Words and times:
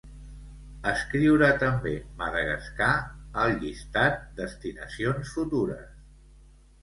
Escriure 0.91 1.49
també 1.63 1.91
Madagascar 2.21 2.89
al 3.43 3.53
llistat 3.65 4.17
"destinacions 4.41 5.35
futures". 5.35 5.87